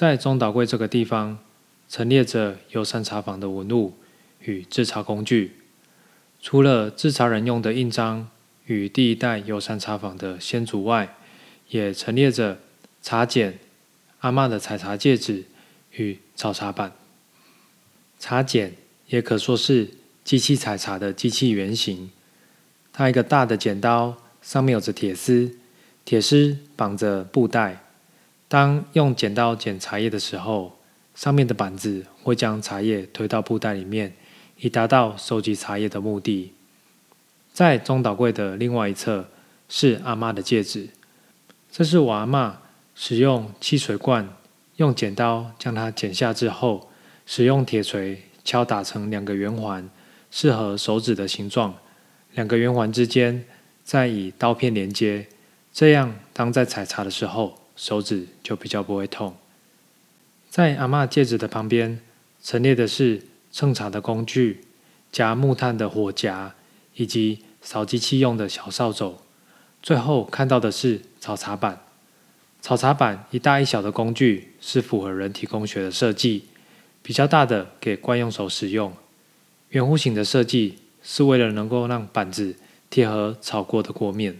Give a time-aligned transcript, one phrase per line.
[0.00, 1.36] 在中岛柜这个地方，
[1.86, 3.92] 陈列着游山茶坊的文物
[4.40, 5.58] 与制茶工具。
[6.40, 8.30] 除了制茶人用的印章
[8.64, 11.16] 与第一代游山茶坊的先祖外，
[11.68, 12.58] 也陈列着
[13.02, 13.58] 茶剪、
[14.20, 15.44] 阿嬷的采茶戒指
[15.92, 16.92] 与炒茶板。
[18.18, 18.72] 茶剪
[19.08, 19.90] 也可说是
[20.24, 22.10] 机器采茶的机器原型。
[22.90, 25.58] 它一个大的剪刀，上面有着铁丝，
[26.06, 27.84] 铁丝绑着布袋。
[28.50, 30.76] 当用剪刀剪茶叶的时候，
[31.14, 34.12] 上面的板子会将茶叶推到布袋里面，
[34.56, 36.52] 以达到收集茶叶的目的。
[37.52, 39.28] 在中岛柜的另外一侧
[39.68, 40.88] 是阿嬷的戒指，
[41.70, 42.54] 这是我阿嬷
[42.96, 44.28] 使用汽水罐
[44.78, 46.90] 用剪刀将它剪下之后，
[47.24, 49.88] 使用铁锤敲打成两个圆环，
[50.32, 51.72] 适合手指的形状。
[52.34, 53.44] 两个圆环之间
[53.84, 55.28] 再以刀片连接，
[55.72, 59.34] 这样当在采茶的时候，手指就比较不会痛。
[60.50, 61.98] 在阿嬷戒指的旁边
[62.42, 64.60] 陈列的是称茶的工具，
[65.10, 66.54] 夹木炭的火夹，
[66.96, 69.16] 以及扫机器用的小扫帚。
[69.82, 71.80] 最后看到的是炒茶板。
[72.60, 76.44] 炒茶板一大一小的工具是符合人体工学的设计，
[77.02, 78.92] 比较大的给惯用手使用。
[79.70, 82.56] 圆弧形的设计是为了能够让板子
[82.90, 84.36] 贴合炒过的锅面。